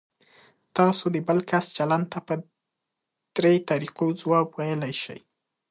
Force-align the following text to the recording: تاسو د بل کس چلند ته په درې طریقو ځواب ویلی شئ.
تاسو 0.77 1.03
د 1.15 1.17
بل 1.27 1.39
کس 1.49 1.65
چلند 1.77 2.05
ته 2.11 2.19
په 2.27 2.33
درې 3.37 3.55
طریقو 3.69 4.05
ځواب 4.21 4.47
ویلی 4.57 4.93
شئ. 5.03 5.19